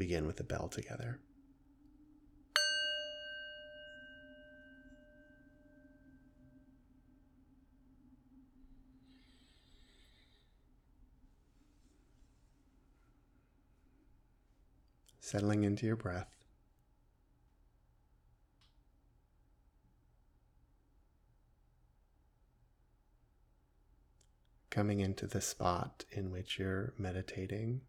[0.00, 1.20] begin with the bell together.
[15.20, 16.32] Settling into your breath.
[24.70, 27.82] Coming into the spot in which you're meditating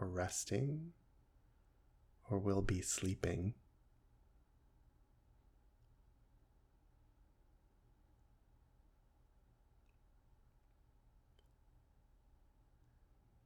[0.00, 0.92] or resting
[2.30, 3.54] or will be sleeping.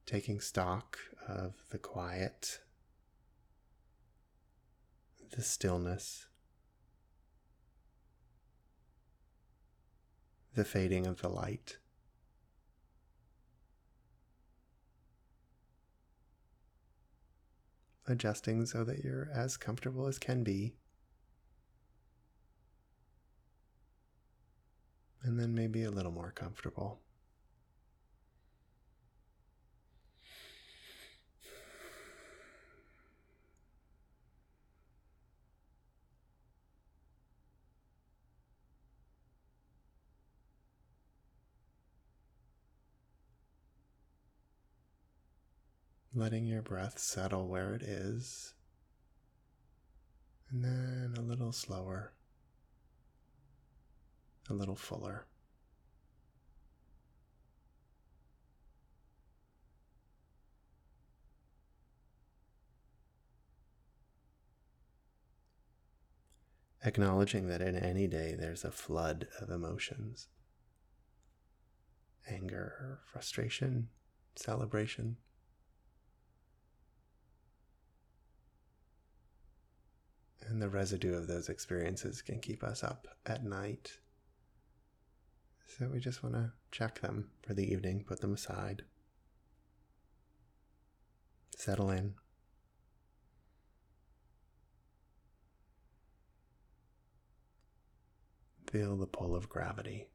[0.05, 2.59] Taking stock of the quiet,
[5.35, 6.27] the stillness,
[10.53, 11.79] the fading of the light.
[18.07, 20.75] Adjusting so that you're as comfortable as can be.
[25.23, 26.99] And then maybe a little more comfortable.
[46.15, 48.53] Letting your breath settle where it is,
[50.49, 52.13] and then a little slower,
[54.49, 55.25] a little fuller.
[66.85, 70.27] Acknowledging that in any day there's a flood of emotions
[72.27, 73.87] anger, frustration,
[74.35, 75.17] celebration.
[80.47, 83.97] And the residue of those experiences can keep us up at night.
[85.67, 88.83] So we just want to check them for the evening, put them aside,
[91.57, 92.13] settle in.
[98.69, 100.09] Feel the pull of gravity.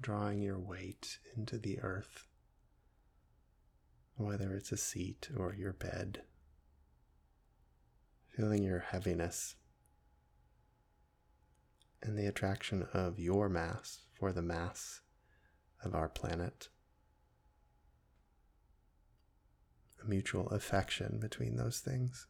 [0.00, 2.29] Drawing your weight into the earth
[4.20, 6.22] whether it's a seat or your bed,
[8.28, 9.56] feeling your heaviness
[12.02, 15.00] and the attraction of your mass for the mass
[15.82, 16.68] of our planet.
[20.02, 22.26] A mutual affection between those things.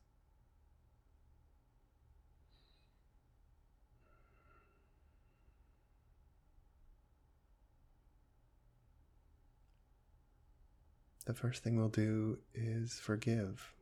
[11.27, 13.75] The first thing we'll do is forgive.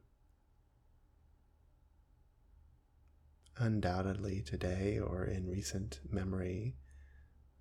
[3.56, 6.76] Undoubtedly, today or in recent memory,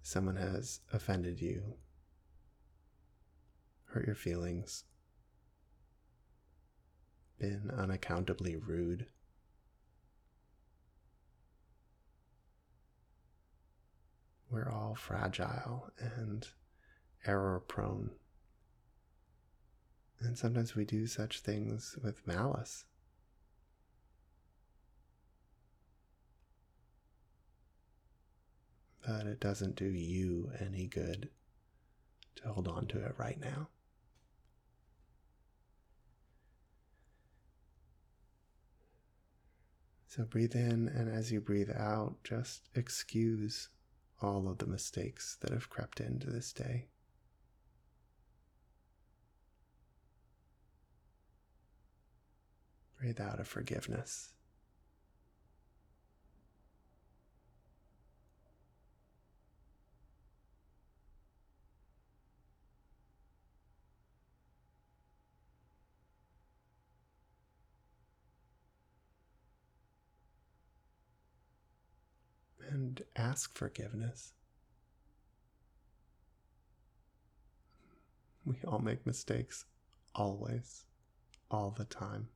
[0.01, 1.75] someone has offended you,
[3.85, 4.83] hurt your feelings,
[7.39, 9.07] been unaccountably rude.
[14.49, 16.47] We're all fragile and
[17.25, 18.11] error prone.
[20.19, 22.85] And sometimes we do such things with malice.
[29.06, 31.29] But it doesn't do you any good
[32.35, 33.69] to hold on to it right now.
[40.07, 43.69] So breathe in, and as you breathe out, just excuse
[44.19, 46.88] all of the mistakes that have crept into this day.
[53.00, 54.34] Breathe out of forgiveness.
[72.69, 74.33] And ask forgiveness.
[78.45, 79.66] We all make mistakes,
[80.16, 80.86] always,
[81.50, 82.27] all the time.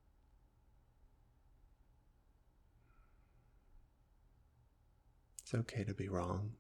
[5.52, 6.54] It's okay to be wrong.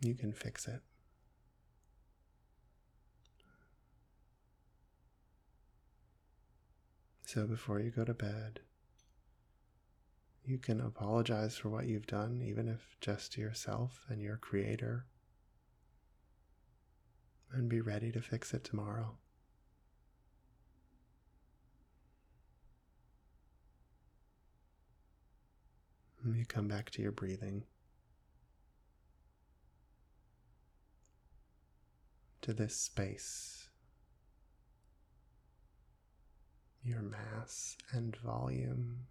[0.00, 0.80] You can fix it.
[7.26, 8.60] So before you go to bed,
[10.46, 15.06] You can apologize for what you've done, even if just to yourself and your creator,
[17.50, 19.16] and be ready to fix it tomorrow.
[26.26, 27.64] You come back to your breathing.
[32.42, 33.68] To this space,
[36.82, 39.06] your mass and volume.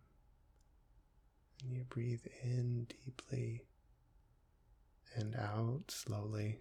[1.64, 3.66] And you breathe in deeply
[5.16, 6.60] and out slowly.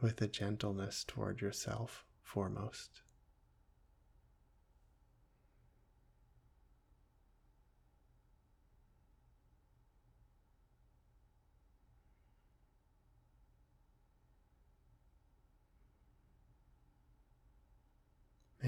[0.00, 3.02] With a gentleness toward yourself foremost.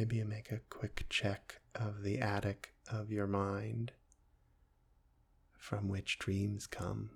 [0.03, 3.93] Maybe you make a quick check of the attic of your mind
[5.57, 7.11] from which dreams come.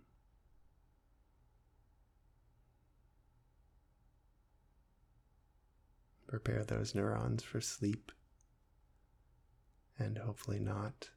[6.28, 8.12] Prepare those neurons for sleep
[9.98, 11.10] and hopefully not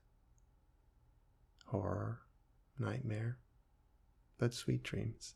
[1.68, 2.22] horror,
[2.80, 3.38] nightmare,
[4.40, 5.36] but sweet dreams.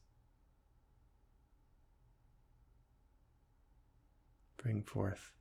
[4.57, 5.31] Bring forth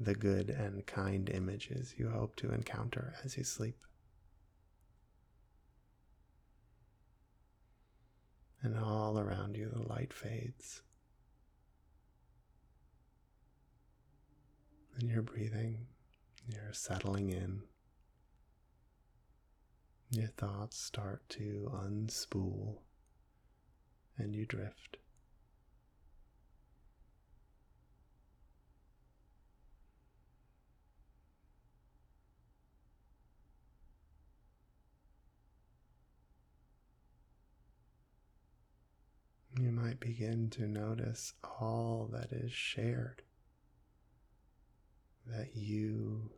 [0.00, 3.76] the good and kind images you hope to encounter as you sleep.
[8.62, 10.82] And all around you, the light fades.
[14.98, 15.86] And you're breathing,
[16.46, 17.62] you're settling in.
[20.10, 22.78] Your thoughts start to unspool,
[24.18, 24.98] and you drift.
[39.60, 43.22] you might begin to notice all that is shared.
[45.26, 46.30] That you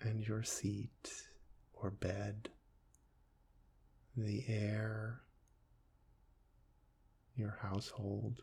[0.00, 1.12] and your seat
[1.74, 2.48] or bed,
[4.16, 5.20] the air,
[7.36, 8.40] your household,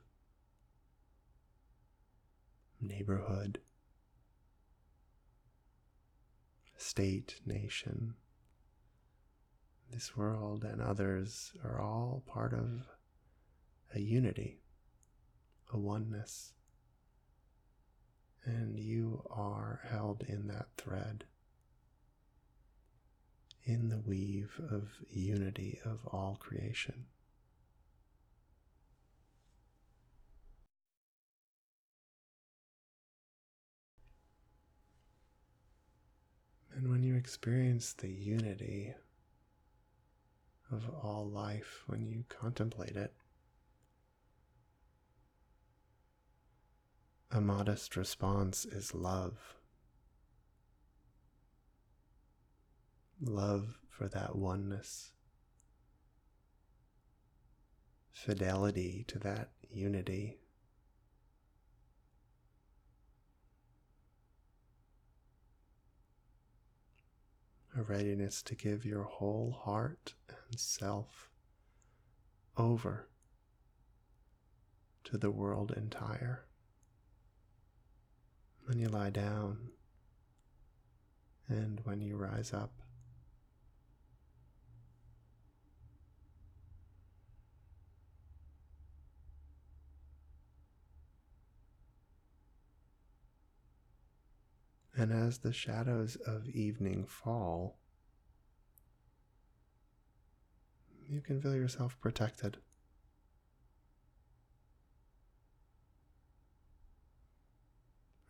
[2.79, 3.61] neighborhood,
[6.77, 8.13] state, nation,
[9.91, 12.85] this world, and others are all part of
[13.93, 14.59] a unity,
[15.73, 16.53] a oneness.
[18.45, 21.25] And you are held in that thread,
[23.63, 27.05] in the weave of unity of all creation.
[36.79, 38.93] And when you experience the unity
[40.71, 43.13] of all life, when you contemplate it,
[47.31, 49.55] A modest response is love.
[53.21, 55.11] Love for that oneness,
[58.11, 60.39] fidelity to that unity.
[67.77, 70.15] A readiness to give your whole heart
[70.49, 71.29] and self
[72.57, 73.07] over
[75.03, 76.45] to the world entire.
[78.79, 79.57] You lie down
[81.49, 82.71] and when you rise up.
[94.95, 97.79] And as the shadows of evening fall,
[101.05, 102.59] you can feel yourself protected.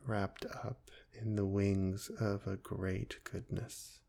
[0.09, 3.99] Wrapped up in the wings of a great goodness.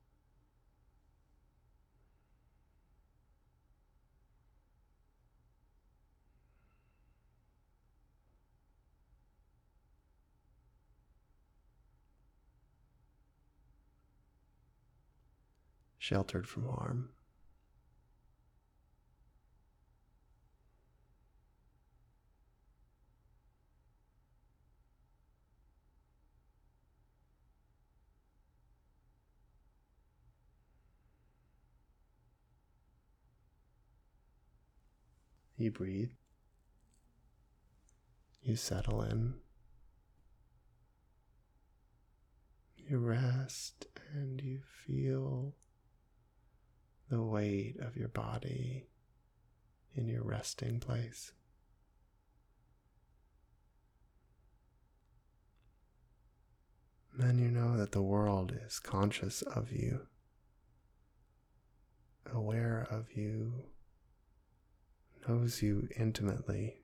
[15.98, 17.10] Sheltered from harm.
[35.60, 36.12] You breathe.
[38.40, 39.34] You settle in.
[42.78, 45.54] You rest and you feel
[47.10, 48.86] the weight of your body
[49.94, 51.32] in your resting place.
[57.18, 60.06] Then you know that the world is conscious of you,
[62.32, 63.64] aware of you,
[65.28, 66.82] knows you intimately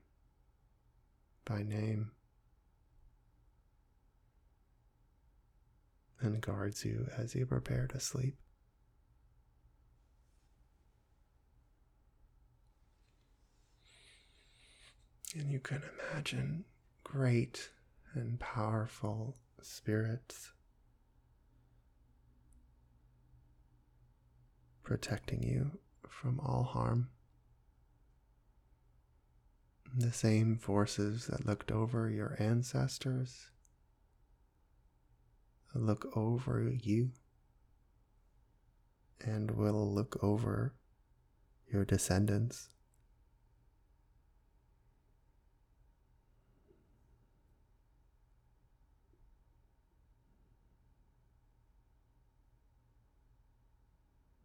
[1.45, 2.11] by name,
[6.19, 8.35] and guards you as you prepare to sleep.
[15.35, 16.65] And you can imagine
[17.03, 17.69] great
[18.13, 20.51] and powerful spirits
[24.83, 25.71] protecting you
[26.07, 27.09] from all harm.
[29.95, 33.49] The same forces that looked over your ancestors
[35.77, 37.11] look over you
[39.21, 40.73] and will look over
[41.71, 42.69] your descendants.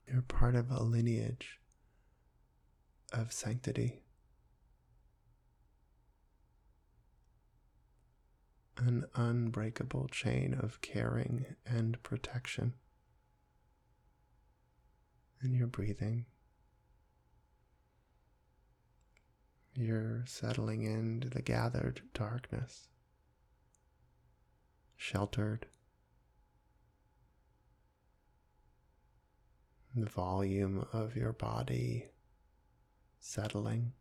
[0.07, 1.59] You're part of a lineage
[3.13, 4.02] of sanctity.
[8.85, 12.75] An unbreakable chain of caring and protection.
[15.41, 16.27] And you're breathing.
[19.77, 22.89] You're settling into the gathered darkness,
[24.97, 25.67] sheltered
[29.95, 32.09] the volume of your body
[33.21, 33.93] settling,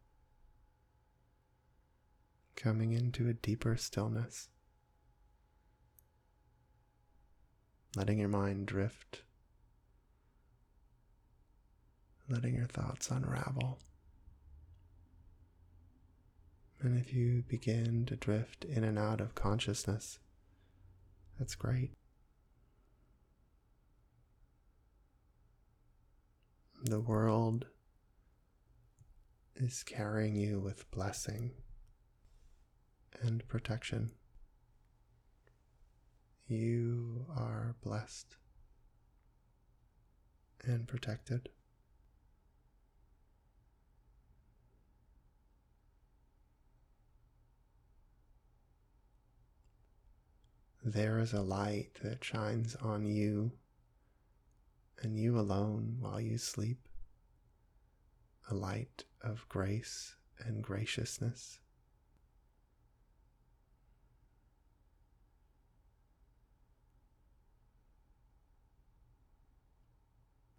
[2.55, 4.49] coming into a deeper stillness,
[7.95, 9.21] letting your mind drift,
[12.29, 13.79] letting your thoughts unravel.
[16.81, 20.19] And if you begin to drift in and out of consciousness,
[21.37, 21.91] that's great.
[26.83, 27.65] The world
[29.55, 31.51] is carrying you with blessing
[33.21, 34.11] and protection.
[36.51, 38.35] You are blessed
[40.65, 41.47] and protected.
[50.83, 53.53] There is a light that shines on you
[55.01, 56.89] and you alone while you sleep,
[58.49, 61.61] a light of grace and graciousness.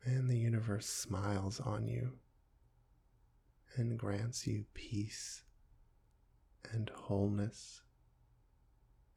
[0.05, 2.13] And the universe smiles on you
[3.77, 5.45] and grants you peace
[6.73, 7.83] and wholeness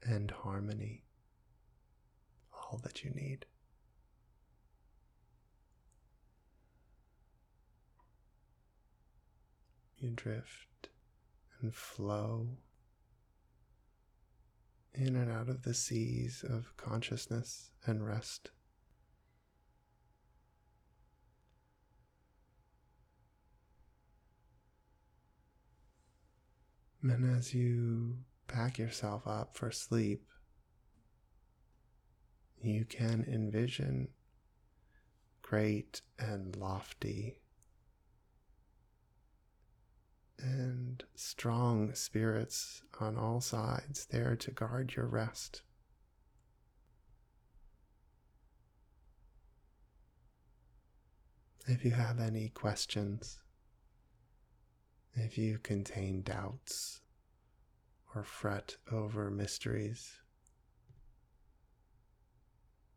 [0.03, 1.05] and harmony,
[2.53, 3.45] all that you need.
[9.97, 10.89] You drift
[11.61, 12.57] and flow
[14.93, 18.51] in and out of the seas of consciousness and rest.
[27.07, 30.23] And as you pack yourself up for sleep,
[32.59, 34.07] you can envision
[35.43, 37.41] great and lofty
[40.39, 45.61] and strong spirits on all sides there to guard your rest.
[51.67, 53.43] If you have any questions,
[55.15, 57.01] if you contain doubts
[58.13, 60.19] or fret over mysteries,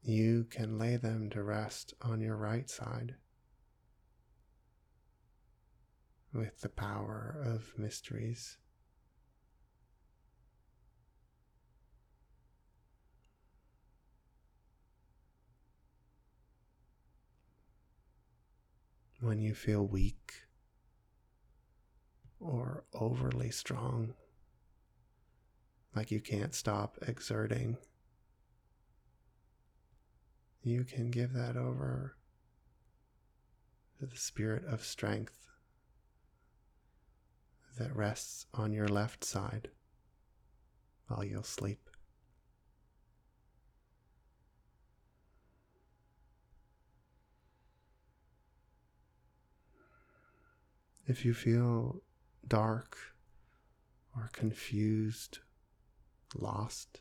[0.03, 3.17] you can lay them to rest on your right side.
[6.33, 8.59] with the power of mysteries.
[19.21, 20.33] When you feel weak
[22.41, 24.15] or overly strong.
[25.95, 27.77] Like you can't stop exerting.
[30.63, 32.17] You can give that over
[33.99, 35.49] to the spirit of strength
[37.79, 39.69] that rests on your left side
[41.07, 41.89] while you'll sleep.
[51.07, 52.03] If you feel
[52.49, 52.97] dark
[54.17, 55.39] or confused,
[56.35, 57.01] lost,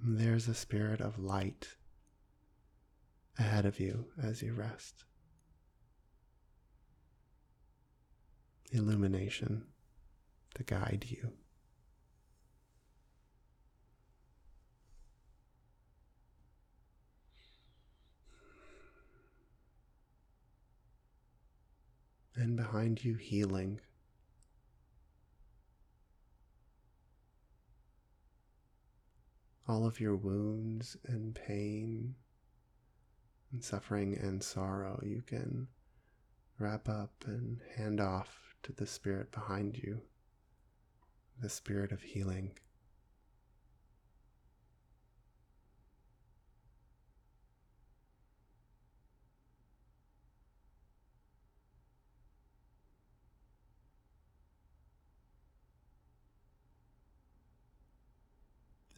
[0.00, 1.76] there's a spirit of light
[3.38, 5.04] ahead of you as you rest.
[8.70, 9.64] Illumination
[10.54, 11.32] to guide you.
[22.40, 23.80] And behind you, healing.
[29.66, 32.14] All of your wounds and pain
[33.50, 35.66] and suffering and sorrow you can
[36.60, 40.00] wrap up and hand off to the spirit behind you,
[41.42, 42.52] the spirit of healing.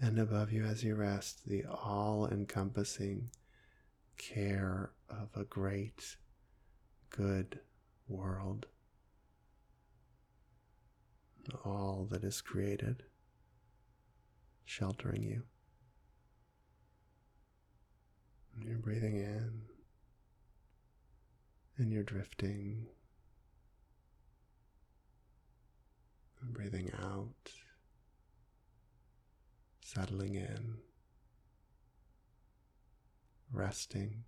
[0.03, 3.31] And above you as you rest, the all encompassing
[4.17, 6.17] care of a great,
[7.11, 7.61] good
[8.09, 8.67] world.
[11.65, 13.03] All that is created,
[14.65, 15.43] sheltering you.
[18.57, 19.63] And you're breathing in,
[21.77, 22.87] and you're drifting,
[26.41, 27.53] and breathing out
[29.93, 30.77] settling in,
[33.53, 34.23] resting.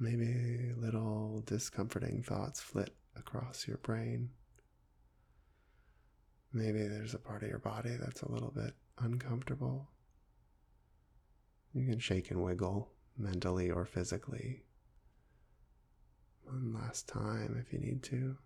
[0.00, 4.30] Maybe little discomforting thoughts flit across your brain.
[6.52, 9.88] Maybe there's a part of your body that's a little bit uncomfortable.
[11.74, 14.64] You can shake and wiggle mentally or physically
[16.50, 18.36] one last time if you need to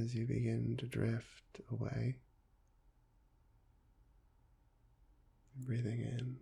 [0.00, 2.16] as you begin to drift away.
[5.54, 6.36] Breathing in,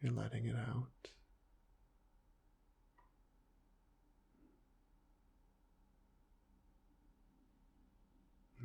[0.00, 1.10] you're letting it out.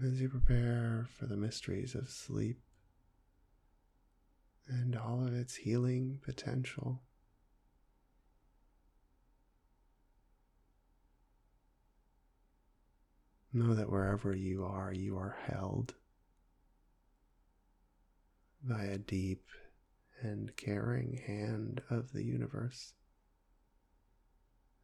[0.01, 2.59] As you prepare for the mysteries of sleep
[4.69, 7.01] and all of its healing potential.
[13.55, 15.93] Know that wherever you are, you are held
[18.61, 19.47] by a deep
[20.21, 22.91] and caring hand of the universe,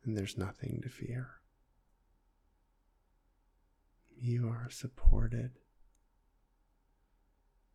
[0.06, 1.42] and there's nothing to fear.
[4.16, 5.52] You are supported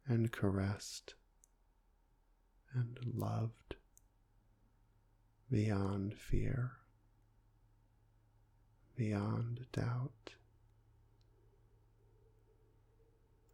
[0.09, 1.13] and caressed
[2.73, 3.77] and loved
[5.51, 6.71] beyond fear,
[8.97, 10.37] beyond doubt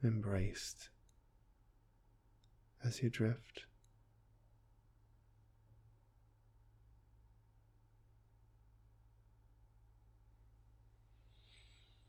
[0.04, 0.88] embraced
[2.84, 3.64] as you drift